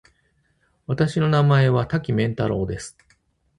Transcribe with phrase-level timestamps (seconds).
[0.87, 2.97] 私の名前は多岐麺太郎です。